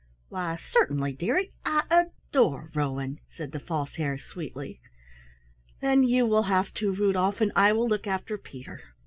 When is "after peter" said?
8.07-8.81